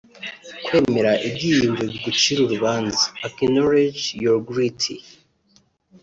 [0.65, 4.83] Kwemera ibyiyumvo bigucira urubanza [acknowledge your guilt]